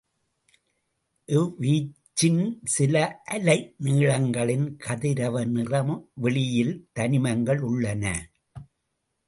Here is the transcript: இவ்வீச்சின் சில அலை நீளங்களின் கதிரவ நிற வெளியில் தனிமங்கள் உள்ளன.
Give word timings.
இவ்வீச்சின் 1.27 2.39
சில 2.65 2.95
அலை 3.25 3.57
நீளங்களின் 3.83 4.65
கதிரவ 4.77 5.45
நிற 5.45 5.83
வெளியில் 6.13 6.73
தனிமங்கள் 6.99 7.61
உள்ளன. 7.61 8.05